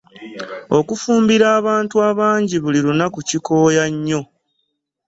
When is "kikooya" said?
3.29-3.85